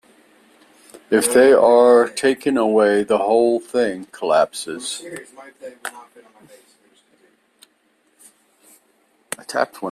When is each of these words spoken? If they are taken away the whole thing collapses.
If 1.11 1.31
they 1.33 1.53
are 1.53 2.07
taken 2.09 2.57
away 2.57 3.03
the 3.03 3.19
whole 3.19 3.59
thing 3.59 4.07
collapses. 4.11 5.03